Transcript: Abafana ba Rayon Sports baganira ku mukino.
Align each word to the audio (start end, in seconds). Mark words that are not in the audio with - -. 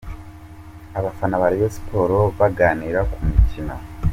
Abafana 0.99 1.39
ba 1.41 1.47
Rayon 1.51 1.71
Sports 1.77 2.33
baganira 2.39 2.99
ku 3.11 3.17
mukino. 3.27 3.75